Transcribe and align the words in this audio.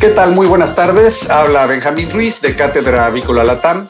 ¿Qué 0.00 0.08
tal? 0.08 0.34
Muy 0.34 0.46
buenas 0.46 0.74
tardes. 0.74 1.28
Habla 1.28 1.66
Benjamín 1.66 2.08
Ruiz 2.10 2.40
de 2.40 2.56
Cátedra 2.56 3.04
Avícola 3.04 3.44
Latam 3.44 3.86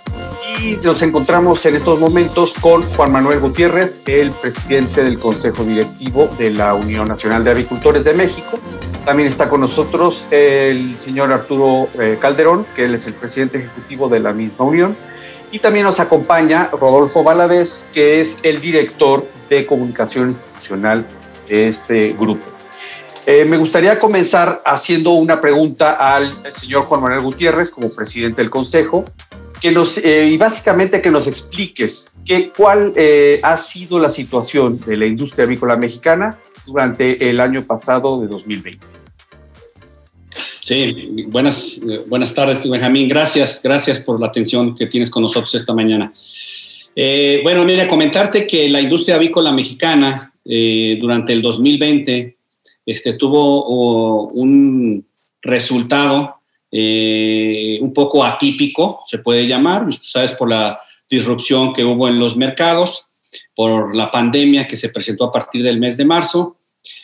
y 0.60 0.74
nos 0.82 1.02
encontramos 1.02 1.64
en 1.66 1.76
estos 1.76 2.00
momentos 2.00 2.52
con 2.54 2.82
Juan 2.82 3.12
Manuel 3.12 3.38
Gutiérrez, 3.38 4.02
el 4.06 4.32
presidente 4.32 5.04
del 5.04 5.20
Consejo 5.20 5.62
Directivo 5.62 6.28
de 6.36 6.50
la 6.50 6.74
Unión 6.74 7.06
Nacional 7.06 7.44
de 7.44 7.52
Avicultores 7.52 8.02
de 8.02 8.14
México. 8.14 8.58
También 9.04 9.28
está 9.28 9.48
con 9.48 9.60
nosotros 9.60 10.26
el 10.32 10.98
señor 10.98 11.32
Arturo 11.32 11.88
eh, 12.00 12.18
Calderón, 12.20 12.66
que 12.74 12.86
él 12.86 12.96
es 12.96 13.06
el 13.06 13.14
presidente 13.14 13.58
ejecutivo 13.58 14.08
de 14.08 14.18
la 14.18 14.32
misma 14.32 14.64
unión. 14.64 14.96
Y 15.52 15.60
también 15.60 15.84
nos 15.84 16.00
acompaña 16.00 16.70
Rodolfo 16.72 17.22
Valadez, 17.22 17.88
que 17.92 18.20
es 18.20 18.40
el 18.42 18.60
director 18.60 19.24
de 19.48 19.64
comunicación 19.64 20.30
institucional 20.30 21.06
de 21.46 21.68
este 21.68 22.08
grupo. 22.18 22.59
Eh, 23.26 23.44
me 23.44 23.58
gustaría 23.58 23.98
comenzar 23.98 24.62
haciendo 24.64 25.10
una 25.10 25.40
pregunta 25.40 25.92
al 25.92 26.52
señor 26.52 26.84
Juan 26.84 27.02
Manuel 27.02 27.20
Gutiérrez 27.20 27.70
como 27.70 27.88
presidente 27.90 28.40
del 28.40 28.50
Consejo, 28.50 29.04
eh, 29.62 30.30
y 30.32 30.38
básicamente 30.38 31.02
que 31.02 31.10
nos 31.10 31.26
expliques 31.26 32.14
que, 32.24 32.50
cuál 32.50 32.94
eh, 32.96 33.38
ha 33.42 33.58
sido 33.58 33.98
la 33.98 34.10
situación 34.10 34.80
de 34.86 34.96
la 34.96 35.04
industria 35.04 35.44
avícola 35.44 35.76
mexicana 35.76 36.38
durante 36.64 37.28
el 37.28 37.40
año 37.40 37.62
pasado 37.62 38.22
de 38.22 38.28
2020. 38.28 38.86
Sí, 40.62 41.26
buenas, 41.28 41.82
buenas 42.06 42.34
tardes, 42.34 42.68
Benjamín. 42.68 43.08
Gracias, 43.08 43.60
gracias 43.62 44.00
por 44.00 44.18
la 44.18 44.28
atención 44.28 44.74
que 44.74 44.86
tienes 44.86 45.10
con 45.10 45.22
nosotros 45.22 45.54
esta 45.54 45.74
mañana. 45.74 46.12
bueno, 47.42 47.64
mira, 47.64 47.86
comentarte 47.86 48.46
que 48.46 48.68
la 48.68 48.80
industria 48.80 49.16
avícola 49.16 49.52
mexicana 49.52 50.32
durante 50.44 51.32
el 51.32 51.42
2020 51.42 52.39
este, 52.84 53.14
tuvo 53.14 54.28
un 54.28 55.04
resultado 55.42 56.40
eh, 56.72 57.78
un 57.80 57.92
poco 57.92 58.24
atípico, 58.24 59.02
se 59.08 59.18
puede 59.18 59.46
llamar, 59.46 59.86
sabes, 60.02 60.32
por 60.32 60.48
la 60.48 60.80
disrupción 61.08 61.72
que 61.72 61.84
hubo 61.84 62.06
en 62.08 62.18
los 62.18 62.36
mercados, 62.36 63.06
por 63.54 63.94
la 63.94 64.10
pandemia 64.10 64.68
que 64.68 64.76
se 64.76 64.90
presentó 64.90 65.24
a 65.24 65.32
partir 65.32 65.62
del 65.62 65.80
mes 65.80 65.96
de 65.96 66.04
marzo. 66.04 66.58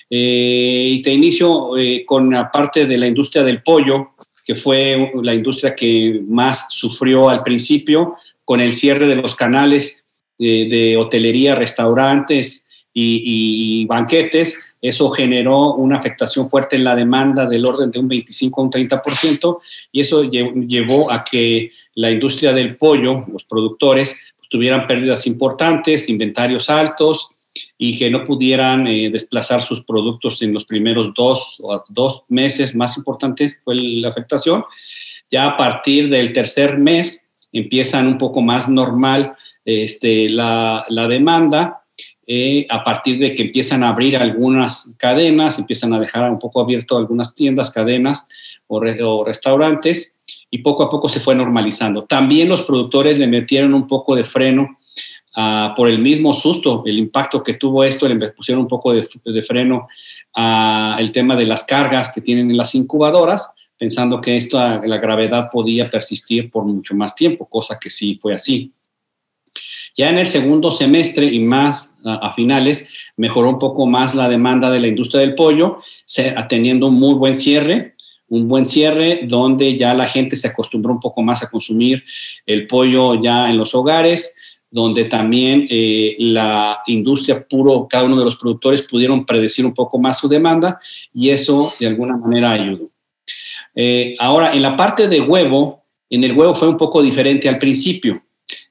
Eh, 0.08 0.90
y 0.92 1.02
te 1.02 1.12
inicio 1.12 1.76
eh, 1.76 2.04
con 2.06 2.30
la 2.30 2.50
parte 2.50 2.86
de 2.86 2.96
la 2.96 3.08
industria 3.08 3.42
del 3.42 3.62
pollo, 3.62 4.12
que 4.44 4.54
fue 4.54 5.10
la 5.22 5.34
industria 5.34 5.74
que 5.74 6.20
más 6.28 6.66
sufrió 6.70 7.28
al 7.28 7.42
principio, 7.42 8.14
con 8.44 8.60
el 8.60 8.72
cierre 8.72 9.08
de 9.08 9.16
los 9.16 9.34
canales 9.34 10.04
de 10.38 10.96
hotelería, 10.98 11.54
restaurantes 11.54 12.66
y 12.92 13.86
banquetes, 13.86 14.65
eso 14.80 15.10
generó 15.10 15.74
una 15.74 15.96
afectación 15.96 16.48
fuerte 16.50 16.76
en 16.76 16.84
la 16.84 16.94
demanda 16.94 17.46
del 17.46 17.64
orden 17.64 17.90
de 17.90 17.98
un 17.98 18.08
25 18.08 18.60
a 18.60 18.64
un 18.64 18.70
30% 18.70 19.58
y 19.90 20.00
eso 20.00 20.22
llevó 20.24 21.10
a 21.10 21.24
que 21.24 21.72
la 21.94 22.10
industria 22.10 22.52
del 22.52 22.76
pollo, 22.76 23.24
los 23.32 23.44
productores, 23.44 24.16
pues, 24.36 24.48
tuvieran 24.48 24.86
pérdidas 24.86 25.26
importantes, 25.26 26.08
inventarios 26.08 26.68
altos 26.70 27.30
y 27.78 27.96
que 27.96 28.10
no 28.10 28.24
pudieran 28.24 28.86
eh, 28.86 29.10
desplazar 29.10 29.62
sus 29.62 29.82
productos 29.82 30.42
en 30.42 30.52
los 30.52 30.66
primeros 30.66 31.14
dos, 31.14 31.60
dos 31.88 32.24
meses 32.28 32.74
más 32.74 32.98
importantes 32.98 33.58
fue 33.64 33.74
la 33.76 34.10
afectación. 34.10 34.64
Ya 35.30 35.46
a 35.46 35.56
partir 35.56 36.10
del 36.10 36.32
tercer 36.32 36.78
mes 36.78 37.26
empiezan 37.50 38.06
un 38.06 38.18
poco 38.18 38.42
más 38.42 38.68
normal 38.68 39.34
este, 39.64 40.28
la, 40.28 40.84
la 40.90 41.08
demanda 41.08 41.85
eh, 42.28 42.66
a 42.70 42.82
partir 42.82 43.20
de 43.20 43.34
que 43.34 43.42
empiezan 43.42 43.84
a 43.84 43.90
abrir 43.90 44.16
algunas 44.16 44.96
cadenas, 44.98 45.60
empiezan 45.60 45.94
a 45.94 46.00
dejar 46.00 46.28
un 46.30 46.40
poco 46.40 46.60
abierto 46.60 46.96
algunas 46.96 47.34
tiendas, 47.36 47.70
cadenas 47.70 48.26
o, 48.66 49.24
restaurantes, 49.24 50.14
y 50.50 50.58
poco 50.58 50.82
a 50.82 50.90
poco 50.90 51.08
se 51.08 51.20
fue 51.20 51.36
normalizando. 51.36 52.04
También 52.04 52.48
los 52.48 52.62
productores 52.62 53.18
le 53.20 53.28
metieron 53.28 53.74
un 53.74 53.86
poco 53.86 54.16
de 54.16 54.24
freno 54.24 54.76
ah, 55.36 55.72
por 55.76 55.88
el 55.88 56.00
mismo 56.00 56.34
susto, 56.34 56.82
el 56.84 56.98
impacto 56.98 57.44
que 57.44 57.54
tuvo 57.54 57.84
esto, 57.84 58.08
le 58.08 58.30
pusieron 58.30 58.62
un 58.62 58.68
poco 58.68 58.92
de, 58.92 59.42
freno 59.42 59.86
al 60.32 61.12
tema 61.12 61.36
de 61.36 61.46
las 61.46 61.62
cargas 61.62 62.10
que 62.12 62.20
tienen 62.20 62.50
en 62.50 62.56
las 62.56 62.74
incubadoras, 62.74 63.52
pensando 63.78 64.20
que 64.20 64.36
esto, 64.36 64.58
la 64.58 64.98
gravedad 64.98 65.48
podía 65.50 65.88
persistir 65.90 66.50
por 66.50 66.64
mucho 66.64 66.94
más 66.96 67.14
tiempo, 67.14 67.46
cosa 67.46 67.78
que 67.80 67.90
sí 67.90 68.18
fue 68.20 68.34
así. 68.34 68.72
Ya 69.96 70.10
en 70.10 70.18
el 70.18 70.26
segundo 70.26 70.70
semestre 70.70 71.26
y 71.26 71.40
más 71.40 71.96
a, 72.04 72.34
finales, 72.34 72.86
mejoró 73.16 73.48
un 73.48 73.58
poco 73.58 73.86
más 73.86 74.14
la 74.14 74.28
demanda 74.28 74.70
de 74.70 74.80
la 74.80 74.88
industria 74.88 75.20
del 75.20 75.34
pollo, 75.34 75.80
teniendo 76.48 76.88
un 76.88 76.94
muy 76.94 77.14
buen 77.14 77.34
cierre, 77.34 77.94
un 78.28 78.46
buen 78.46 78.66
cierre 78.66 79.20
donde 79.24 79.76
ya 79.76 79.94
la 79.94 80.06
gente 80.06 80.36
se 80.36 80.48
acostumbró 80.48 80.92
un 80.92 81.00
poco 81.00 81.22
más 81.22 81.42
a 81.42 81.50
consumir 81.50 82.04
el 82.44 82.66
pollo 82.66 83.20
ya 83.22 83.48
en 83.48 83.56
los 83.56 83.74
hogares, 83.74 84.36
donde 84.70 85.04
también 85.04 85.66
eh, 85.70 86.16
la 86.18 86.80
industria 86.86 87.46
puro, 87.46 87.86
cada 87.88 88.04
uno 88.04 88.18
de 88.18 88.24
los 88.24 88.36
productores 88.36 88.82
pudieron 88.82 89.24
predecir 89.24 89.64
un 89.64 89.72
poco 89.72 89.98
más 89.98 90.18
su 90.18 90.28
demanda 90.28 90.78
y 91.14 91.30
eso 91.30 91.72
de 91.80 91.86
alguna 91.86 92.16
manera 92.16 92.50
ayudó. 92.50 92.90
Eh, 93.74 94.16
ahora, 94.18 94.52
en 94.52 94.62
la 94.62 94.76
parte 94.76 95.08
de 95.08 95.20
huevo, 95.20 95.84
en 96.10 96.24
el 96.24 96.32
huevo 96.32 96.54
fue 96.54 96.68
un 96.68 96.76
poco 96.76 97.02
diferente 97.02 97.48
al 97.48 97.58
principio. 97.58 98.22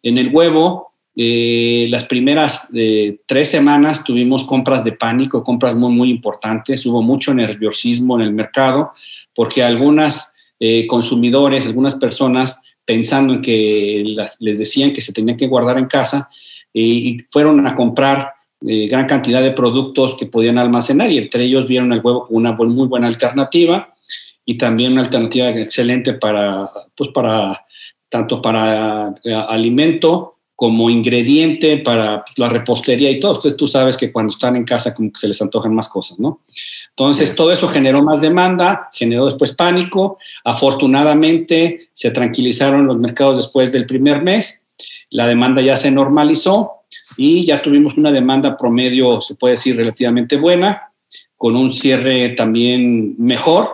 En 0.03 0.17
el 0.17 0.29
huevo, 0.29 0.94
eh, 1.17 1.87
las 1.89 2.05
primeras 2.05 2.69
eh, 2.73 3.19
tres 3.25 3.49
semanas 3.49 4.03
tuvimos 4.03 4.43
compras 4.43 4.83
de 4.83 4.91
pánico, 4.91 5.43
compras 5.43 5.73
muy, 5.73 5.93
muy 5.93 6.09
importantes. 6.09 6.85
Hubo 6.85 7.01
mucho 7.01 7.33
nerviosismo 7.33 8.19
en 8.19 8.25
el 8.25 8.33
mercado 8.33 8.91
porque 9.33 9.63
algunas 9.63 10.35
eh, 10.59 10.85
consumidores, 10.87 11.65
algunas 11.65 11.95
personas, 11.95 12.59
pensando 12.83 13.33
en 13.33 13.41
que 13.41 14.15
les 14.39 14.59
decían 14.59 14.91
que 14.91 15.01
se 15.01 15.13
tenían 15.13 15.37
que 15.37 15.47
guardar 15.47 15.77
en 15.77 15.85
casa, 15.85 16.29
y 16.71 17.19
fueron 17.31 17.65
a 17.65 17.73
comprar 17.73 18.33
gran 18.59 19.05
cantidad 19.05 19.41
de 19.41 19.51
productos 19.51 20.15
que 20.17 20.25
podían 20.25 20.57
almacenar 20.57 21.09
y 21.09 21.17
entre 21.17 21.45
ellos 21.45 21.67
vieron 21.67 21.93
el 21.93 22.01
huevo 22.03 22.27
como 22.27 22.37
una 22.37 22.51
muy 22.51 22.87
buena 22.87 23.07
alternativa 23.07 23.95
y 24.43 24.57
también 24.57 24.91
una 24.91 25.03
alternativa 25.03 25.49
excelente 25.51 26.13
para, 26.13 26.69
pues 26.95 27.11
para 27.11 27.65
tanto 28.09 28.41
para 28.41 29.15
alimento 29.47 30.34
como 30.55 30.89
ingrediente 30.89 31.77
para 31.77 32.23
pues, 32.23 32.37
la 32.37 32.49
repostería 32.49 33.11
y 33.11 33.19
todo. 33.19 33.33
Entonces 33.33 33.57
tú 33.57 33.67
sabes 33.67 33.97
que 33.97 34.11
cuando 34.11 34.31
están 34.31 34.55
en 34.55 34.63
casa 34.63 34.93
como 34.93 35.11
que 35.11 35.19
se 35.19 35.27
les 35.27 35.41
antojan 35.41 35.75
más 35.75 35.89
cosas, 35.89 36.19
¿no? 36.19 36.41
Entonces 36.89 37.35
todo 37.35 37.51
eso 37.51 37.67
generó 37.67 38.01
más 38.01 38.21
demanda, 38.21 38.89
generó 38.93 39.25
después 39.25 39.53
pánico. 39.53 40.17
Afortunadamente 40.45 41.89
se 41.93 42.11
tranquilizaron 42.11 42.87
los 42.87 42.97
mercados 42.97 43.35
después 43.35 43.71
del 43.71 43.85
primer 43.85 44.21
mes, 44.21 44.65
la 45.09 45.27
demanda 45.27 45.61
ya 45.61 45.77
se 45.77 45.91
normalizó 45.91 46.71
y 47.17 47.45
ya 47.45 47.61
tuvimos 47.61 47.97
una 47.97 48.11
demanda 48.11 48.57
promedio, 48.57 49.21
se 49.21 49.35
puede 49.35 49.53
decir, 49.53 49.75
relativamente 49.75 50.37
buena, 50.37 50.91
con 51.37 51.55
un 51.55 51.73
cierre 51.73 52.29
también 52.29 53.15
mejor, 53.17 53.71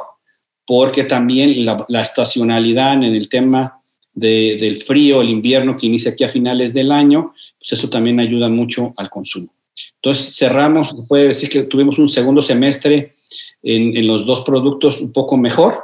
porque 0.66 1.04
también 1.04 1.66
la, 1.66 1.86
la 1.88 2.02
estacionalidad 2.02 2.94
en 2.94 3.04
el 3.04 3.30
tema 3.30 3.81
del 4.14 4.82
frío, 4.84 5.22
el 5.22 5.30
invierno 5.30 5.76
que 5.76 5.88
inicia 5.88 6.12
aquí 6.12 6.24
a 6.24 6.30
finales 6.30 6.74
del 6.74 6.92
año, 6.92 7.34
pues 7.60 7.74
eso 7.74 7.90
también 7.90 8.20
ayuda 8.20 8.50
mucho 8.50 8.94
al 8.98 9.10
consumo. 9.10 9.54
Entonces 9.96 10.36
cerramos, 10.36 10.96
puede 11.08 11.30
decir 11.30 11.50
que 11.50 11.64
tuvimos 11.64 12.00
un 12.00 12.10
segundo 12.10 12.42
semestre 12.42 13.16
en, 13.64 14.08
los 14.08 14.26
dos 14.26 14.42
productos 14.42 15.02
un 15.02 15.14
poco 15.14 15.38
mejor, 15.38 15.80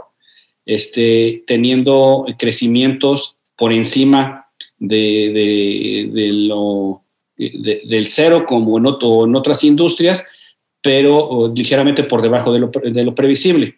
este, 0.65 1.43
teniendo 1.47 2.25
crecimientos 2.37 3.37
por 3.55 3.71
encima 3.71 4.47
de, 4.77 6.09
lo, 6.47 7.01
del 7.37 8.07
cero 8.07 8.45
como 8.47 8.77
en, 8.77 9.35
otras 9.35 9.63
industrias, 9.63 10.25
pero 10.81 11.51
ligeramente 11.55 12.03
por 12.03 12.21
debajo 12.21 12.51
de 12.51 12.59
lo, 12.59 12.67
de 12.69 13.03
lo 13.03 13.15
previsible. 13.15 13.75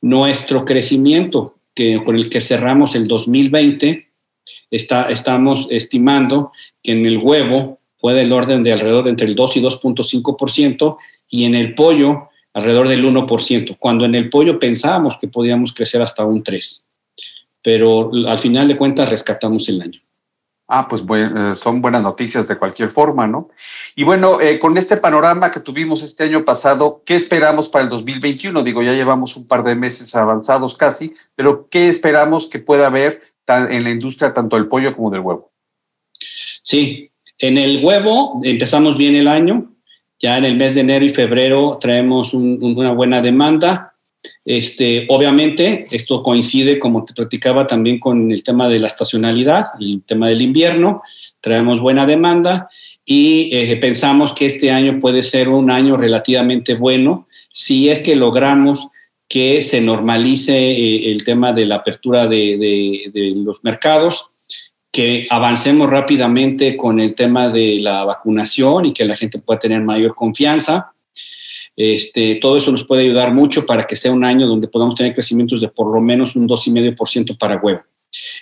Nuestro 0.00 0.64
crecimiento 0.64 1.56
que, 1.74 2.02
con 2.04 2.16
el 2.16 2.28
que 2.30 2.40
cerramos 2.40 2.94
el 2.94 3.06
2020, 3.06 4.08
está, 4.70 5.10
estamos 5.10 5.66
estimando 5.70 6.52
que 6.82 6.92
en 6.92 7.06
el 7.06 7.18
huevo 7.18 7.80
fue 7.98 8.14
del 8.14 8.32
orden 8.32 8.62
de 8.64 8.72
alrededor 8.72 9.08
entre 9.08 9.26
el 9.26 9.34
2 9.34 9.56
y 9.56 9.62
2.5% 9.62 10.96
y 11.28 11.44
en 11.44 11.54
el 11.54 11.74
pollo 11.74 12.28
alrededor 12.52 12.88
del 12.88 13.04
1%, 13.04 13.76
cuando 13.78 14.04
en 14.04 14.14
el 14.14 14.28
pollo 14.28 14.58
pensábamos 14.58 15.16
que 15.18 15.28
podíamos 15.28 15.72
crecer 15.72 16.02
hasta 16.02 16.24
un 16.24 16.42
3%. 16.42 16.84
Pero 17.62 18.10
al 18.26 18.40
final 18.40 18.66
de 18.66 18.76
cuentas 18.76 19.08
rescatamos 19.08 19.68
el 19.68 19.80
año. 19.80 20.00
Ah, 20.74 20.88
pues 20.88 21.02
eh, 21.02 21.54
son 21.62 21.82
buenas 21.82 22.00
noticias 22.00 22.48
de 22.48 22.56
cualquier 22.56 22.92
forma, 22.92 23.26
¿no? 23.26 23.50
Y 23.94 24.04
bueno, 24.04 24.40
eh, 24.40 24.58
con 24.58 24.78
este 24.78 24.96
panorama 24.96 25.52
que 25.52 25.60
tuvimos 25.60 26.02
este 26.02 26.24
año 26.24 26.46
pasado, 26.46 27.02
¿qué 27.04 27.14
esperamos 27.14 27.68
para 27.68 27.84
el 27.84 27.90
2021? 27.90 28.62
Digo, 28.62 28.82
ya 28.82 28.94
llevamos 28.94 29.36
un 29.36 29.46
par 29.46 29.64
de 29.64 29.74
meses 29.74 30.16
avanzados 30.16 30.78
casi, 30.78 31.14
pero 31.36 31.68
¿qué 31.68 31.90
esperamos 31.90 32.46
que 32.46 32.58
pueda 32.58 32.86
haber 32.86 33.20
en 33.46 33.84
la 33.84 33.90
industria 33.90 34.32
tanto 34.32 34.56
del 34.56 34.68
pollo 34.68 34.96
como 34.96 35.10
del 35.10 35.20
huevo? 35.20 35.52
Sí, 36.62 37.10
en 37.36 37.58
el 37.58 37.84
huevo 37.84 38.40
empezamos 38.42 38.96
bien 38.96 39.14
el 39.14 39.28
año, 39.28 39.74
ya 40.18 40.38
en 40.38 40.46
el 40.46 40.56
mes 40.56 40.74
de 40.74 40.80
enero 40.80 41.04
y 41.04 41.10
febrero 41.10 41.76
traemos 41.82 42.32
una 42.32 42.92
buena 42.92 43.20
demanda, 43.20 43.91
Este, 44.44 45.06
obviamente, 45.08 45.84
esto 45.90 46.22
coincide, 46.22 46.78
como 46.78 47.04
te 47.04 47.14
platicaba, 47.14 47.66
también 47.66 47.98
con 47.98 48.30
el 48.30 48.42
tema 48.42 48.68
de 48.68 48.78
la 48.78 48.88
estacionalidad, 48.88 49.66
el 49.80 50.02
tema 50.06 50.28
del 50.28 50.42
invierno. 50.42 51.02
Traemos 51.40 51.80
buena 51.80 52.06
demanda 52.06 52.68
y 53.04 53.50
eh, 53.52 53.76
pensamos 53.76 54.32
que 54.32 54.46
este 54.46 54.70
año 54.70 55.00
puede 55.00 55.22
ser 55.22 55.48
un 55.48 55.70
año 55.70 55.96
relativamente 55.96 56.74
bueno 56.74 57.26
si 57.50 57.88
es 57.88 58.00
que 58.00 58.16
logramos 58.16 58.88
que 59.28 59.62
se 59.62 59.80
normalice 59.80 60.56
eh, 60.56 61.10
el 61.10 61.24
tema 61.24 61.52
de 61.52 61.66
la 61.66 61.76
apertura 61.76 62.26
de, 62.26 63.10
los 63.36 63.64
mercados, 63.64 64.26
que 64.90 65.26
avancemos 65.30 65.88
rápidamente 65.88 66.76
con 66.76 67.00
el 67.00 67.14
tema 67.14 67.48
de 67.48 67.78
la 67.78 68.04
vacunación 68.04 68.86
y 68.86 68.92
que 68.92 69.06
la 69.06 69.16
gente 69.16 69.38
pueda 69.38 69.58
tener 69.58 69.80
mayor 69.80 70.14
confianza. 70.14 70.92
Este, 71.76 72.36
todo 72.36 72.56
eso 72.58 72.70
nos 72.70 72.84
puede 72.84 73.02
ayudar 73.02 73.32
mucho 73.32 73.64
para 73.64 73.86
que 73.86 73.96
sea 73.96 74.12
un 74.12 74.24
año 74.24 74.46
donde 74.46 74.68
podamos 74.68 74.94
tener 74.94 75.14
crecimientos 75.14 75.60
de 75.60 75.68
por 75.68 75.92
lo 75.92 76.00
menos 76.00 76.36
un 76.36 76.46
2,5% 76.48 77.38
para 77.38 77.56
huevo. 77.56 77.82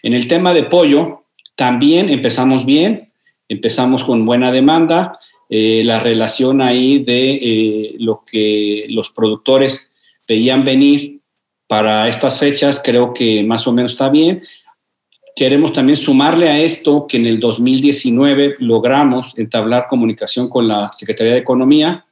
En 0.03 0.15
el 0.15 0.27
tema 0.27 0.53
de 0.53 0.65
pollo, 0.65 1.21
también 1.55 2.09
empezamos 2.09 2.65
bien, 2.65 3.13
empezamos 3.49 4.05
con 4.05 4.27
buena 4.27 4.51
demanda, 4.51 5.19
eh, 5.49 5.83
la 5.85 6.01
relación 6.01 6.63
ahí 6.63 7.01
de 7.01 7.33
eh, 7.35 7.97
lo 7.99 8.25
que 8.25 8.87
los 8.89 9.11
productores 9.11 9.93
veían 10.27 10.65
venir 10.65 11.21
para 11.67 12.09
estas 12.09 12.39
fechas, 12.39 12.81
creo 12.83 13.13
que 13.13 13.43
más 13.45 13.67
o 13.67 13.73
menos 13.73 13.93
está 13.93 14.09
bien. 14.09 14.43
Queremos 15.37 15.73
también 15.73 15.97
sumarle 15.97 16.49
a 16.49 16.59
esto 16.61 17.07
que 17.09 17.17
en 17.17 17.27
el 17.27 17.41
2019 17.41 18.57
logramos 18.59 19.37
entablar 19.39 19.87
comunicación 19.89 20.49
con 20.49 20.67
la 20.67 20.93
Secretaría 20.93 21.33
de 21.33 21.39
Economía 21.39 22.05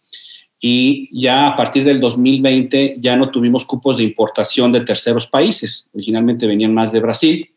y 0.61 1.09
ya 1.19 1.47
a 1.47 1.57
partir 1.57 1.85
del 1.85 2.01
2020 2.01 2.97
ya 2.99 3.17
no 3.17 3.31
tuvimos 3.31 3.65
cupos 3.65 3.97
de 3.97 4.03
importación 4.03 4.73
de 4.73 4.81
terceros 4.81 5.27
países. 5.27 5.89
Originalmente 5.95 6.47
venían 6.47 6.75
más 6.75 6.91
de 6.91 7.01
Brasil. 7.01 7.51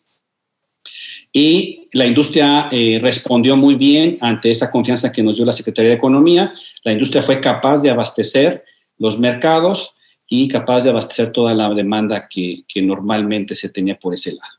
Y 1.33 1.88
la 1.94 2.06
industria 2.06 2.68
eh, 2.71 3.00
respondió 3.01 3.56
muy 3.56 3.75
bien 3.75 4.18
ante 4.21 4.51
esa 4.51 4.69
confianza 4.69 5.12
que 5.12 5.24
nos 5.24 5.36
dio 5.36 5.45
la 5.45 5.53
Secretaría 5.53 5.92
de 5.92 5.95
Economía. 5.95 6.53
La 6.83 6.92
industria 6.92 7.24
fue 7.24 7.39
capaz 7.39 7.81
de 7.81 7.89
abastecer 7.89 8.65
los 8.98 9.18
mercados 9.18 9.94
y 10.27 10.47
capaz 10.47 10.83
de 10.83 10.92
abastecer 10.92 11.31
toda 11.31 11.54
la 11.54 11.74
demanda 11.74 12.27
que, 12.30 12.63
normalmente 12.75 13.56
se 13.56 13.69
tenía 13.69 13.97
por 13.97 14.13
ese 14.13 14.33
lado. 14.33 14.54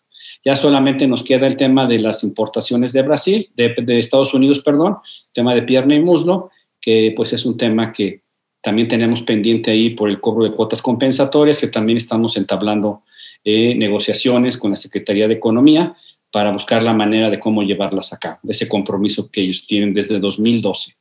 Ya 0.45 0.57
solamente 0.57 1.07
nos 1.07 1.23
queda 1.23 1.47
el 1.47 1.57
tema 1.57 1.87
de 1.87 2.01
las 2.01 2.25
importaciones 2.25 2.93
de 2.93 3.03
Brasil, 3.03 3.49
de, 3.55 3.99
Estados 3.99 4.35
Unidos, 4.35 4.61
perdón, 4.61 4.97
tema 5.33 5.55
de 5.55 5.63
pierna 5.63 5.95
y 5.95 6.01
muslo, 6.01 6.51
que 6.81 7.13
pues 7.17 7.33
es 7.33 7.47
un 7.47 7.57
tema 7.57 7.93
que 7.93 8.23
también 8.63 8.89
tenemos 8.89 9.23
pendiente 9.23 9.71
ahí 9.71 9.91
por 9.91 10.09
el 10.09 10.21
cobro 10.21 10.45
de 10.45 10.53
cuotas 10.53 10.81
compensatorias, 10.81 11.59
que 11.59 11.67
también 11.67 11.99
estamos 11.99 12.37
entablando 12.37 13.03
eh, 13.45 13.75
negociaciones 13.75 14.57
con 14.57 14.71
la 14.71 14.77
Secretaría 14.77 15.27
de 15.27 15.35
Economía 15.35 15.97
para 16.31 16.53
buscar 16.53 16.83
la 16.83 16.95
manera 16.95 17.29
de 17.29 17.41
cómo 17.41 17.65
llevarlas 17.65 18.13
a 18.13 18.19
cabo, 18.19 18.39
ese 18.49 18.69
compromiso 18.69 19.29
que 19.31 19.41
ellos 19.43 19.67
tienen 19.67 19.93
desde 19.93 20.21
2012. 20.21 20.95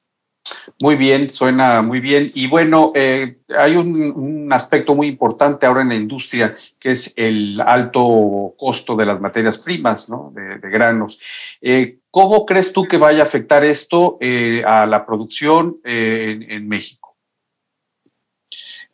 Muy 0.79 0.95
bien, 0.95 1.31
suena 1.31 1.83
muy 1.83 1.99
bien. 1.99 2.31
Y 2.33 2.47
bueno, 2.47 2.91
eh, 2.95 3.37
hay 3.55 3.75
un, 3.75 4.49
aspecto 4.51 4.95
muy 4.95 5.07
importante 5.07 5.67
ahora 5.67 5.83
en 5.83 5.89
la 5.89 5.95
industria, 5.95 6.57
que 6.79 6.91
es 6.91 7.13
el 7.15 7.61
alto 7.61 8.55
costo 8.57 8.95
de 8.95 9.05
las 9.05 9.21
materias 9.21 9.59
primas, 9.59 10.09
¿no? 10.09 10.33
de, 10.33 10.57
granos. 10.67 11.19
Eh, 11.61 11.99
¿Cómo 12.09 12.45
crees 12.47 12.73
tú 12.73 12.85
que 12.85 12.97
vaya 12.97 13.21
a 13.21 13.27
afectar 13.27 13.63
esto 13.63 14.17
a 14.65 14.85
la 14.87 15.05
producción 15.05 15.77
en, 15.85 16.67
México? 16.67 17.10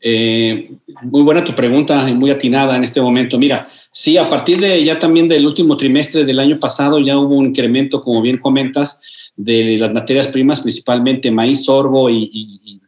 Muy 0.03 1.21
buena 1.23 1.43
tu 1.43 1.55
pregunta 1.55 2.07
y 2.09 2.13
muy 2.13 2.29
atinada 2.29 2.75
en 2.75 2.83
este 2.83 3.01
momento. 3.01 3.37
Mira, 3.37 3.67
sí, 3.91 4.17
a 4.17 4.29
partir 4.29 4.59
de 4.59 4.83
ya 4.83 4.99
también 4.99 5.27
del 5.27 5.45
último 5.45 5.75
trimestre 5.75 6.23
del 6.23 6.39
año 6.39 6.59
pasado 6.59 6.99
ya 6.99 7.17
hubo 7.17 7.35
un 7.35 7.47
incremento, 7.47 8.03
como 8.03 8.21
bien 8.21 8.37
comentas, 8.37 9.01
de 9.37 9.77
las 9.77 9.93
materias 9.93 10.27
primas, 10.27 10.61
principalmente 10.61 11.31
maíz, 11.31 11.65
sorgo 11.65 12.09
y, 12.09 12.81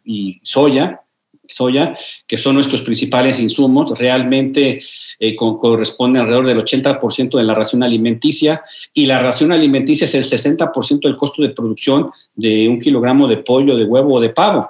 soya, 0.44 1.02
soya, 1.48 1.96
que 2.28 2.38
son 2.38 2.56
nuestros 2.56 2.82
principales 2.82 3.40
insumos, 3.40 3.98
realmente 3.98 4.82
eh, 5.20 5.36
corresponde 5.36 6.20
alrededor 6.20 6.48
del 6.48 6.58
80% 6.58 7.38
de 7.38 7.44
la 7.44 7.54
ración 7.54 7.84
alimenticia 7.84 8.64
y 8.94 9.06
la 9.06 9.20
ración 9.20 9.52
alimenticia 9.52 10.06
es 10.06 10.16
el 10.16 10.24
60% 10.24 11.02
del 11.02 11.18
costo 11.18 11.42
de 11.44 11.50
producción 11.50 12.12
de 12.36 12.68
un 12.68 12.80
kilogramo 12.80 13.28
de 13.28 13.38
pollo, 13.38 13.76
de 13.76 13.86
huevo 13.86 14.16
o 14.16 14.20
de 14.20 14.30
pavo. 14.30 14.70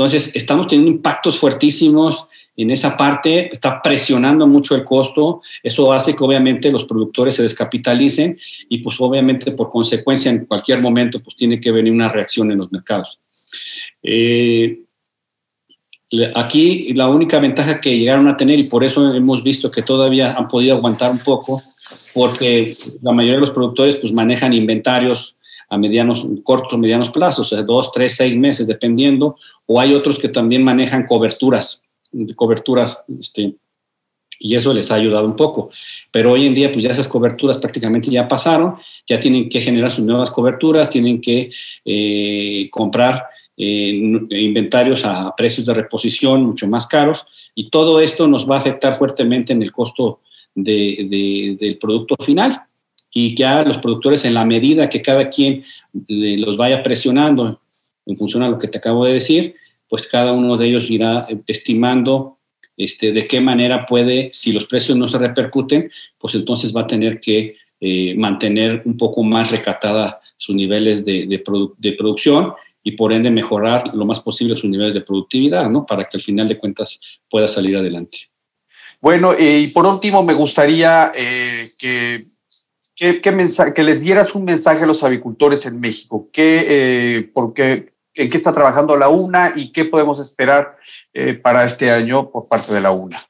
Entonces, 0.00 0.30
estamos 0.32 0.66
teniendo 0.66 0.90
impactos 0.92 1.38
fuertísimos 1.38 2.26
en 2.56 2.70
esa 2.70 2.96
parte, 2.96 3.52
está 3.52 3.82
presionando 3.82 4.46
mucho 4.46 4.74
el 4.74 4.82
costo, 4.82 5.42
eso 5.62 5.92
hace 5.92 6.16
que 6.16 6.24
obviamente 6.24 6.72
los 6.72 6.86
productores 6.86 7.34
se 7.34 7.42
descapitalicen 7.42 8.38
y 8.70 8.78
pues 8.78 8.98
obviamente 8.98 9.52
por 9.52 9.70
consecuencia 9.70 10.30
en 10.30 10.46
cualquier 10.46 10.80
momento 10.80 11.20
pues 11.22 11.36
tiene 11.36 11.60
que 11.60 11.70
venir 11.70 11.92
una 11.92 12.08
reacción 12.08 12.50
en 12.50 12.56
los 12.56 12.72
mercados. 12.72 13.18
Eh, 14.02 14.84
aquí 16.34 16.94
la 16.94 17.10
única 17.10 17.38
ventaja 17.38 17.78
que 17.78 17.98
llegaron 17.98 18.26
a 18.26 18.38
tener 18.38 18.58
y 18.58 18.64
por 18.64 18.82
eso 18.82 19.14
hemos 19.14 19.42
visto 19.42 19.70
que 19.70 19.82
todavía 19.82 20.32
han 20.32 20.48
podido 20.48 20.76
aguantar 20.76 21.10
un 21.10 21.18
poco, 21.18 21.62
porque 22.14 22.74
la 23.02 23.12
mayoría 23.12 23.38
de 23.38 23.46
los 23.46 23.54
productores 23.54 23.96
pues 23.96 24.14
manejan 24.14 24.54
inventarios 24.54 25.36
a 25.70 25.78
medianos, 25.78 26.26
cortos 26.42 26.74
o 26.74 26.78
medianos 26.78 27.10
plazos, 27.10 27.46
o 27.46 27.56
sea, 27.56 27.64
dos, 27.64 27.90
tres, 27.92 28.16
seis 28.16 28.36
meses, 28.36 28.66
dependiendo, 28.66 29.36
o 29.66 29.80
hay 29.80 29.94
otros 29.94 30.18
que 30.18 30.28
también 30.28 30.62
manejan 30.62 31.06
coberturas 31.06 31.84
coberturas, 32.36 33.04
este, 33.20 33.54
y 34.38 34.54
eso 34.54 34.72
les 34.72 34.90
ha 34.90 34.94
ayudado 34.94 35.26
un 35.26 35.36
poco. 35.36 35.70
Pero 36.10 36.32
hoy 36.32 36.46
en 36.46 36.54
día, 36.54 36.72
pues 36.72 36.84
ya 36.84 36.90
esas 36.90 37.08
coberturas 37.08 37.58
prácticamente 37.58 38.10
ya 38.10 38.26
pasaron, 38.26 38.76
ya 39.06 39.20
tienen 39.20 39.48
que 39.48 39.60
generar 39.60 39.90
sus 39.90 40.04
nuevas 40.04 40.30
coberturas, 40.30 40.88
tienen 40.88 41.20
que 41.20 41.50
eh, 41.84 42.68
comprar 42.70 43.24
eh, 43.56 43.90
inventarios 44.30 45.04
a 45.04 45.34
precios 45.36 45.66
de 45.66 45.74
reposición 45.74 46.44
mucho 46.44 46.66
más 46.66 46.86
caros, 46.86 47.26
y 47.54 47.68
todo 47.68 48.00
esto 48.00 48.26
nos 48.26 48.48
va 48.48 48.56
a 48.56 48.60
afectar 48.60 48.96
fuertemente 48.96 49.52
en 49.52 49.62
el 49.62 49.72
costo 49.72 50.20
del 50.54 51.78
producto 51.80 52.16
final. 52.24 52.62
Y 53.12 53.34
ya 53.34 53.62
los 53.64 53.78
productores, 53.78 54.24
en 54.24 54.34
la 54.34 54.44
medida 54.44 54.88
que 54.88 55.02
cada 55.02 55.28
quien 55.28 55.64
los 56.08 56.56
vaya 56.56 56.82
presionando 56.82 57.60
en 58.06 58.16
función 58.16 58.42
a 58.42 58.48
lo 58.48 58.58
que 58.58 58.68
te 58.68 58.78
acabo 58.78 59.04
de 59.04 59.14
decir, 59.14 59.56
pues 59.88 60.06
cada 60.06 60.32
uno 60.32 60.56
de 60.56 60.68
ellos 60.68 60.90
irá 60.90 61.26
estimando 61.46 62.38
este, 62.76 63.12
de 63.12 63.26
qué 63.26 63.40
manera 63.40 63.84
puede, 63.84 64.30
si 64.32 64.52
los 64.52 64.64
precios 64.64 64.96
no 64.96 65.06
se 65.06 65.18
repercuten, 65.18 65.90
pues 66.16 66.34
entonces 66.34 66.74
va 66.74 66.82
a 66.82 66.86
tener 66.86 67.20
que 67.20 67.56
eh, 67.80 68.14
mantener 68.16 68.82
un 68.84 68.96
poco 68.96 69.22
más 69.22 69.50
recatada 69.50 70.20
sus 70.36 70.54
niveles 70.54 71.04
de, 71.04 71.26
de, 71.26 71.92
producción 71.92 72.52
y 72.82 72.92
por 72.92 73.12
ende 73.12 73.30
mejorar 73.30 73.94
lo 73.94 74.06
más 74.06 74.20
posible 74.20 74.56
sus 74.56 74.70
niveles 74.70 74.94
de 74.94 75.02
productividad, 75.02 75.68
¿no? 75.68 75.84
Para 75.84 76.04
que 76.04 76.16
al 76.16 76.22
final 76.22 76.48
de 76.48 76.58
cuentas 76.58 76.98
pueda 77.28 77.48
salir 77.48 77.76
adelante. 77.76 78.30
Bueno, 79.00 79.32
eh, 79.32 79.60
y 79.60 79.66
por 79.68 79.86
último 79.86 80.22
me 80.22 80.34
gustaría 80.34 81.12
eh, 81.14 81.72
que, 81.76 82.26
que, 83.00 83.22
que, 83.22 83.82
les 83.82 84.02
dieras 84.02 84.34
un 84.34 84.44
mensaje 84.44 84.84
a 84.84 84.86
los 84.86 85.02
avicultores 85.02 85.64
en 85.64 85.80
México, 85.80 86.28
que, 86.30 87.30
porque 87.32 87.94
en 88.14 88.28
qué 88.28 88.36
está 88.36 88.52
trabajando 88.52 88.94
la 88.94 89.08
UNA 89.08 89.54
y 89.56 89.72
qué 89.72 89.86
podemos 89.86 90.20
esperar 90.20 90.76
eh, 91.14 91.32
para 91.32 91.64
este 91.64 91.90
año 91.90 92.30
por 92.30 92.46
parte 92.46 92.74
de 92.74 92.82
la 92.82 92.90
UNA. 92.90 93.26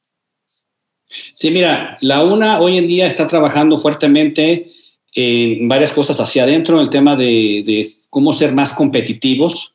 Sí, 1.07 1.53
mira, 1.53 1.97
la 2.01 2.25
UNA 2.25 2.61
hoy 2.61 2.79
en 2.79 2.89
día 2.89 3.07
está 3.07 3.29
trabajando 3.29 3.79
fuertemente 3.79 4.73
en 5.15 5.69
varias 5.69 5.93
cosas 5.93 6.21
hacia 6.21 6.43
adentro, 6.43 6.81
el 6.81 6.91
tema 6.91 7.15
de, 7.15 7.87
cómo 8.09 8.33
ser 8.33 8.53
más 8.53 8.73
competitivos, 8.73 9.75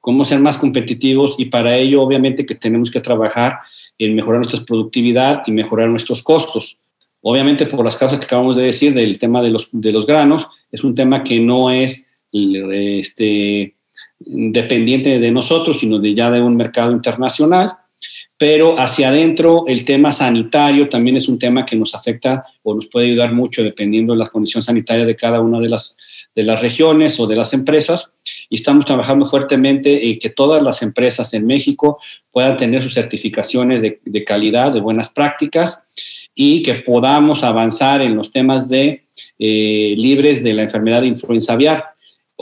cómo 0.00 0.26
ser 0.26 0.40
más 0.40 0.58
competitivos 0.58 1.36
y 1.38 1.46
para 1.46 1.78
ello 1.78 2.02
obviamente 2.02 2.44
que 2.44 2.54
tenemos 2.54 2.90
que 2.90 3.00
trabajar 3.00 3.60
en 3.98 4.14
mejorar 4.14 4.40
nuestra 4.40 4.64
productividad 4.66 5.42
y 5.46 5.52
mejorar 5.52 5.88
nuestros 5.88 6.22
costos. 6.22 6.78
Obviamente 7.22 7.66
por 7.66 7.84
las 7.84 7.96
causas 7.96 8.18
que 8.18 8.24
acabamos 8.24 8.56
de 8.56 8.62
decir 8.62 8.94
del 8.94 9.18
tema 9.18 9.42
de 9.42 9.50
los, 9.50 9.68
de 9.72 9.92
los 9.92 10.06
granos, 10.06 10.48
es 10.72 10.84
un 10.84 10.94
tema 10.94 11.22
que 11.22 11.38
no 11.38 11.70
es 11.70 12.10
este, 12.32 13.74
dependiente 14.18 15.18
de 15.18 15.30
nosotros, 15.30 15.80
sino 15.80 15.98
de 15.98 16.14
ya 16.14 16.30
de 16.30 16.40
un 16.40 16.56
mercado 16.56 16.92
internacional. 16.92 17.72
Pero 18.38 18.78
hacia 18.78 19.10
adentro, 19.10 19.64
el 19.66 19.84
tema 19.84 20.12
sanitario 20.12 20.88
también 20.88 21.18
es 21.18 21.28
un 21.28 21.38
tema 21.38 21.66
que 21.66 21.76
nos 21.76 21.94
afecta 21.94 22.46
o 22.62 22.74
nos 22.74 22.86
puede 22.86 23.08
ayudar 23.08 23.34
mucho 23.34 23.62
dependiendo 23.62 24.14
de 24.14 24.18
la 24.18 24.28
condición 24.28 24.62
sanitaria 24.62 25.04
de 25.04 25.14
cada 25.14 25.42
una 25.42 25.60
de 25.60 25.68
las, 25.68 25.98
de 26.34 26.44
las 26.44 26.58
regiones 26.62 27.20
o 27.20 27.26
de 27.26 27.36
las 27.36 27.52
empresas. 27.52 28.14
Y 28.48 28.54
estamos 28.54 28.86
trabajando 28.86 29.26
fuertemente 29.26 30.08
en 30.08 30.18
que 30.18 30.30
todas 30.30 30.62
las 30.62 30.80
empresas 30.80 31.34
en 31.34 31.46
México 31.46 31.98
puedan 32.32 32.56
tener 32.56 32.82
sus 32.82 32.94
certificaciones 32.94 33.82
de, 33.82 34.24
calidad, 34.24 34.72
de 34.72 34.80
buenas 34.80 35.10
prácticas 35.10 35.86
y 36.34 36.62
que 36.62 36.74
podamos 36.74 37.44
avanzar 37.44 38.02
en 38.02 38.16
los 38.16 38.30
temas 38.30 38.68
de 38.68 39.04
eh, 39.38 39.94
libres 39.96 40.42
de 40.42 40.54
la 40.54 40.62
enfermedad 40.62 41.02
de 41.02 41.08
influenza 41.08 41.54
aviar 41.54 41.84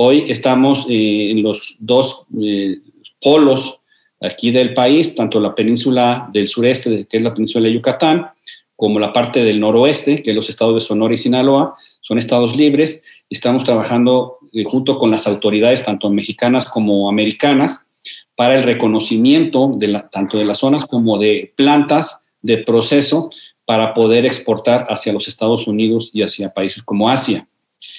Hoy 0.00 0.26
estamos 0.28 0.86
eh, 0.88 1.32
en 1.32 1.42
los 1.42 1.76
dos 1.80 2.24
eh, 2.40 2.78
polos 3.20 3.80
aquí 4.20 4.52
del 4.52 4.72
país, 4.72 5.16
tanto 5.16 5.40
la 5.40 5.56
península 5.56 6.30
del 6.32 6.46
sureste, 6.46 7.08
que 7.10 7.16
es 7.16 7.22
la 7.24 7.34
península 7.34 7.66
de 7.66 7.74
Yucatán, 7.74 8.28
como 8.76 9.00
la 9.00 9.12
parte 9.12 9.42
del 9.42 9.58
noroeste, 9.58 10.22
que 10.22 10.30
es 10.30 10.36
los 10.36 10.48
estados 10.50 10.74
de 10.74 10.80
Sonora 10.82 11.14
y 11.14 11.16
Sinaloa, 11.16 11.74
son 12.00 12.16
estados 12.16 12.54
libres. 12.54 13.02
Estamos 13.28 13.64
trabajando 13.64 14.38
eh, 14.52 14.62
junto 14.62 14.98
con 14.98 15.10
las 15.10 15.26
autoridades, 15.26 15.84
tanto 15.84 16.10
mexicanas 16.10 16.64
como 16.64 17.08
americanas, 17.08 17.88
para 18.36 18.54
el 18.54 18.62
reconocimiento 18.62 19.72
de 19.74 20.00
tanto 20.12 20.38
de 20.38 20.44
las 20.44 20.58
zonas 20.58 20.86
como 20.86 21.18
de 21.18 21.52
plantas 21.56 22.22
de 22.40 22.58
proceso 22.58 23.30
para 23.68 23.92
poder 23.92 24.24
exportar 24.24 24.86
hacia 24.88 25.12
los 25.12 25.28
Estados 25.28 25.66
Unidos 25.66 26.10
y 26.14 26.22
hacia 26.22 26.48
países 26.48 26.82
como 26.82 27.10
Asia. 27.10 27.46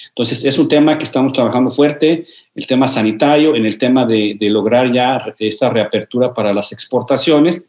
Entonces, 0.08 0.44
es 0.44 0.58
un 0.58 0.66
tema 0.66 0.98
que 0.98 1.04
estamos 1.04 1.32
trabajando 1.32 1.70
fuerte, 1.70 2.26
el 2.56 2.66
tema 2.66 2.88
sanitario, 2.88 3.54
en 3.54 3.64
el 3.64 3.78
tema 3.78 4.04
de, 4.04 4.36
lograr 4.40 4.92
ya 4.92 5.32
esta 5.38 5.70
reapertura 5.70 6.34
para 6.34 6.52
las 6.52 6.72
exportaciones 6.72 7.64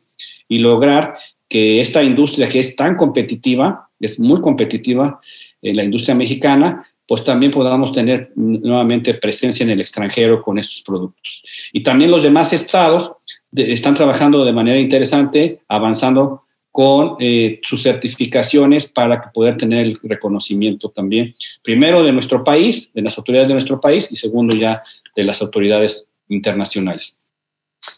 y 0.50 0.58
lograr 0.58 1.14
que 1.48 1.80
esta 1.80 2.02
industria 2.02 2.50
que 2.50 2.58
es 2.58 2.76
tan 2.76 2.96
competitiva, 2.96 3.88
es 4.00 4.20
muy 4.20 4.42
competitiva, 4.42 5.22
en 5.62 5.76
la 5.76 5.84
industria 5.84 6.16
mexicana, 6.16 6.88
pues 7.08 7.24
también 7.24 7.52
podamos 7.52 7.92
tener 7.92 8.32
nuevamente 8.36 9.14
presencia 9.14 9.64
en 9.64 9.70
el 9.70 9.80
extranjero 9.80 10.42
con 10.42 10.58
estos 10.58 10.82
productos. 10.82 11.44
Y 11.72 11.84
también 11.84 12.10
los 12.10 12.24
demás 12.24 12.52
estados 12.52 13.12
están 13.52 13.94
trabajando 13.94 14.44
de 14.44 14.54
manera 14.54 14.80
interesante, 14.80 15.62
avanzando 15.68 16.46
con 16.72 17.18
eh, 17.20 17.60
sus 17.64 17.84
certificaciones 17.84 18.86
para 18.86 19.32
poder 19.32 19.58
tener 19.58 19.86
el 19.86 20.00
reconocimiento 20.02 20.90
también, 20.90 21.36
primero 21.62 22.02
de 22.02 22.14
nuestro 22.14 22.44
país, 22.44 22.94
de 22.94 23.02
las 23.02 23.18
autoridades 23.18 23.50
de 23.50 23.56
nuestro 23.56 23.82
país, 23.82 24.08
y 24.12 24.16
segundo 24.16 24.56
ya 24.56 24.82
de 25.16 25.24
las 25.24 25.42
autoridades 25.42 26.08
internacionales. 26.30 27.20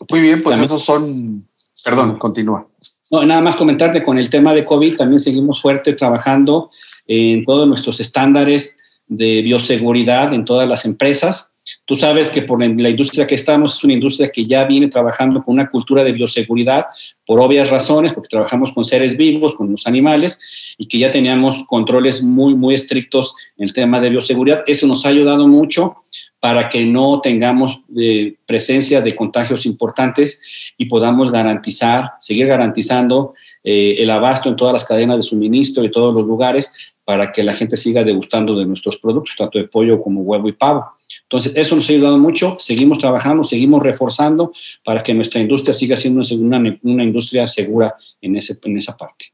Muy 0.09 0.21
bien, 0.21 0.41
pues 0.41 0.59
esos 0.59 0.83
son... 0.83 1.47
Perdón, 1.83 2.17
continúa. 2.17 2.67
No, 3.11 3.25
nada 3.25 3.41
más 3.41 3.55
comentarte 3.55 4.01
con 4.01 4.17
el 4.17 4.29
tema 4.29 4.53
de 4.53 4.65
COVID, 4.65 4.97
también 4.97 5.19
seguimos 5.19 5.61
fuerte 5.61 5.93
trabajando 5.93 6.71
en 7.05 7.45
todos 7.45 7.67
nuestros 7.67 7.99
estándares 7.99 8.77
de 9.07 9.41
bioseguridad 9.41 10.33
en 10.33 10.45
todas 10.45 10.67
las 10.67 10.85
empresas. 10.85 11.52
Tú 11.85 11.95
sabes 11.95 12.29
que 12.29 12.41
por 12.41 12.59
la 12.59 12.89
industria 12.89 13.25
que 13.25 13.35
estamos 13.35 13.75
es 13.75 13.83
una 13.83 13.93
industria 13.93 14.29
que 14.29 14.45
ya 14.45 14.65
viene 14.65 14.87
trabajando 14.87 15.43
con 15.43 15.53
una 15.53 15.69
cultura 15.69 16.03
de 16.03 16.11
bioseguridad 16.11 16.85
por 17.25 17.39
obvias 17.39 17.69
razones, 17.69 18.13
porque 18.13 18.29
trabajamos 18.29 18.73
con 18.73 18.83
seres 18.83 19.15
vivos, 19.15 19.55
con 19.55 19.71
los 19.71 19.87
animales, 19.87 20.39
y 20.77 20.87
que 20.87 20.99
ya 20.99 21.11
teníamos 21.11 21.63
controles 21.67 22.21
muy, 22.21 22.55
muy 22.55 22.75
estrictos 22.75 23.35
en 23.57 23.65
el 23.65 23.73
tema 23.73 24.01
de 24.01 24.09
bioseguridad. 24.09 24.63
Eso 24.67 24.87
nos 24.87 25.05
ha 25.05 25.09
ayudado 25.09 25.47
mucho 25.47 26.03
para 26.39 26.67
que 26.67 26.83
no 26.83 27.21
tengamos 27.21 27.79
eh, 27.95 28.35
presencia 28.45 28.99
de 28.99 29.15
contagios 29.15 29.65
importantes 29.65 30.41
y 30.77 30.85
podamos 30.85 31.31
garantizar, 31.31 32.11
seguir 32.19 32.47
garantizando 32.47 33.33
eh, 33.63 33.95
el 33.99 34.09
abasto 34.09 34.49
en 34.49 34.55
todas 34.55 34.73
las 34.73 34.85
cadenas 34.85 35.17
de 35.17 35.23
suministro 35.23 35.83
y 35.83 35.91
todos 35.91 36.13
los 36.13 36.25
lugares 36.25 36.73
para 37.05 37.31
que 37.31 37.43
la 37.43 37.53
gente 37.53 37.77
siga 37.77 38.03
degustando 38.03 38.57
de 38.57 38.65
nuestros 38.65 38.97
productos, 38.97 39.35
tanto 39.37 39.57
de 39.57 39.65
pollo 39.67 40.01
como 40.01 40.21
huevo 40.21 40.47
y 40.47 40.53
pavo. 40.53 40.85
Entonces, 41.23 41.53
eso 41.55 41.75
nos 41.75 41.89
ha 41.89 41.93
ayudado 41.93 42.17
mucho, 42.17 42.55
seguimos 42.59 42.97
trabajando, 42.99 43.43
seguimos 43.43 43.83
reforzando 43.83 44.53
para 44.83 45.03
que 45.03 45.13
nuestra 45.13 45.41
industria 45.41 45.73
siga 45.73 45.95
siendo 45.95 46.21
una, 46.35 46.77
una 46.83 47.03
industria 47.03 47.47
segura 47.47 47.95
en, 48.21 48.35
ese, 48.35 48.57
en 48.63 48.77
esa 48.77 48.95
parte. 48.95 49.33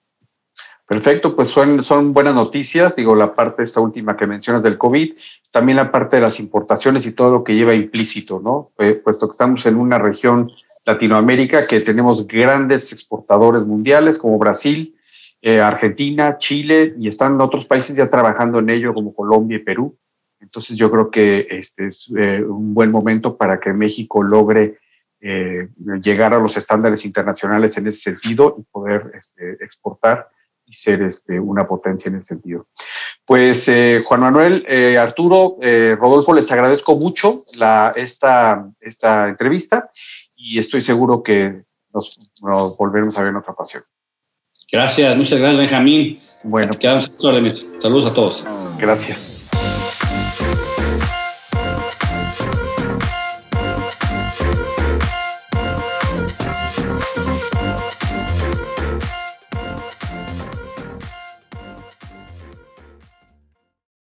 Perfecto, 0.87 1.35
pues 1.35 1.49
son, 1.49 1.83
son 1.83 2.13
buenas 2.13 2.33
noticias, 2.33 2.95
digo, 2.95 3.13
la 3.13 3.35
parte 3.35 3.61
esta 3.61 3.79
última 3.79 4.17
que 4.17 4.25
mencionas 4.25 4.63
del 4.63 4.79
COVID, 4.79 5.13
también 5.51 5.75
la 5.75 5.91
parte 5.91 6.15
de 6.15 6.23
las 6.23 6.39
importaciones 6.39 7.05
y 7.05 7.11
todo 7.11 7.31
lo 7.31 7.43
que 7.43 7.53
lleva 7.53 7.75
implícito, 7.75 8.39
¿no? 8.43 8.71
Puesto 9.03 9.27
que 9.27 9.31
estamos 9.31 9.63
en 9.67 9.75
una 9.75 9.99
región 9.99 10.51
Latinoamérica 10.89 11.67
que 11.67 11.81
tenemos 11.81 12.25
grandes 12.27 12.91
exportadores 12.91 13.63
mundiales 13.63 14.17
como 14.17 14.39
Brasil, 14.39 14.95
eh, 15.41 15.59
Argentina, 15.59 16.37
Chile 16.39 16.95
y 16.97 17.07
están 17.07 17.39
otros 17.39 17.65
países 17.65 17.95
ya 17.95 18.07
trabajando 18.07 18.59
en 18.59 18.69
ello 18.71 18.93
como 18.93 19.13
Colombia 19.13 19.57
y 19.57 19.63
Perú. 19.63 19.97
Entonces 20.41 20.75
yo 20.75 20.89
creo 20.89 21.11
que 21.11 21.47
este 21.49 21.87
es 21.87 22.09
eh, 22.17 22.41
un 22.41 22.73
buen 22.73 22.91
momento 22.91 23.37
para 23.37 23.59
que 23.59 23.71
México 23.71 24.23
logre 24.23 24.79
eh, 25.21 25.67
llegar 26.01 26.33
a 26.33 26.39
los 26.39 26.57
estándares 26.57 27.05
internacionales 27.05 27.77
en 27.77 27.87
ese 27.87 28.15
sentido 28.15 28.55
y 28.57 28.63
poder 28.71 29.11
este, 29.13 29.63
exportar 29.63 30.27
y 30.65 30.73
ser 30.73 31.03
este, 31.03 31.39
una 31.39 31.67
potencia 31.67 32.09
en 32.09 32.15
ese 32.15 32.29
sentido. 32.29 32.67
Pues 33.25 33.69
Juan 34.05 34.21
Manuel, 34.21 34.65
Arturo, 34.97 35.57
Rodolfo, 35.99 36.33
les 36.33 36.51
agradezco 36.51 36.95
mucho 36.95 37.43
esta, 37.95 38.71
esta 38.79 39.29
entrevista 39.29 39.89
y 40.39 40.57
estoy 40.57 40.81
seguro 40.81 41.21
que 41.21 41.63
nos, 41.93 42.31
nos 42.41 42.77
volveremos 42.77 43.15
a 43.17 43.21
ver 43.21 43.29
en 43.29 43.35
otra 43.35 43.51
ocasión. 43.53 43.83
Gracias, 44.71 45.15
muchas 45.17 45.39
gracias, 45.39 45.59
Benjamín. 45.59 46.21
Bueno, 46.43 46.71
quedamos 46.79 47.23
órdenes. 47.23 47.65
Saludos 47.81 48.11
a 48.11 48.13
todos. 48.13 48.45
Gracias. 48.79 49.28